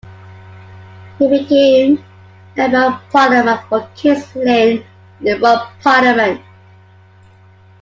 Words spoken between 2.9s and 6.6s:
Parliament for King's Lynn in the Rump Parliament.